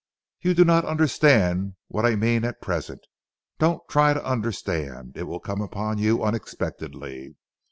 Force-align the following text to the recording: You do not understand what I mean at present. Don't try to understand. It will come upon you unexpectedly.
You 0.41 0.55
do 0.55 0.65
not 0.65 0.83
understand 0.83 1.75
what 1.87 2.07
I 2.07 2.15
mean 2.15 2.43
at 2.43 2.59
present. 2.59 3.05
Don't 3.59 3.87
try 3.87 4.15
to 4.15 4.25
understand. 4.25 5.15
It 5.15 5.25
will 5.27 5.39
come 5.39 5.61
upon 5.61 5.99
you 5.99 6.23
unexpectedly. 6.23 7.35